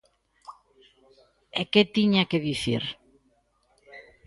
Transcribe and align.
"E 1.59 1.61
que 1.71 1.83
tiña 1.95 2.27
que 2.29 2.43
dicir?". 2.47 2.83